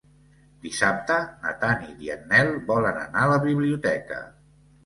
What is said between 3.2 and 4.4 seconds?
a la biblioteca.